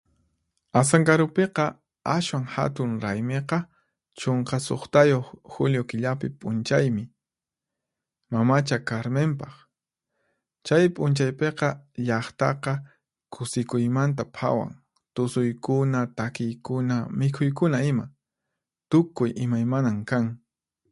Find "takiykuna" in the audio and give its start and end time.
16.17-16.95